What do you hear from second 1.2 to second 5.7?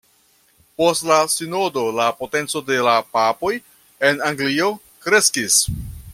sinodo la potenco de la papoj en Anglio kreskis.